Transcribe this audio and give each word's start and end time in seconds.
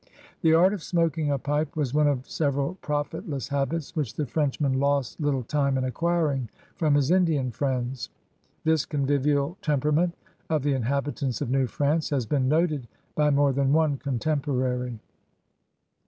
The 0.41 0.55
art 0.55 0.73
of 0.73 0.81
smoking 0.81 1.29
a 1.29 1.37
pipe 1.37 1.75
was 1.75 1.93
one 1.93 2.07
of 2.07 2.27
several 2.27 2.73
profitless 2.81 3.49
habits 3.49 3.95
which 3.95 4.15
the 4.15 4.25
Frenchman 4.25 4.79
lost 4.79 5.19
little 5.21 5.43
time 5.43 5.77
in 5.77 5.83
acquiring 5.83 6.49
from 6.75 6.95
his 6.95 7.11
Indian 7.11 7.51
friends. 7.51 8.09
This 8.63 8.83
convivial 8.83 9.59
temperament 9.61 10.15
of 10.49 10.63
the 10.63 10.73
inhabitants 10.73 11.39
of 11.39 11.51
New 11.51 11.67
France 11.67 12.09
has 12.09 12.25
been 12.25 12.47
noted 12.49 12.87
by 13.13 13.29
more 13.29 13.53
than 13.53 13.73
one 13.73 13.97
contemporary. 13.97 14.97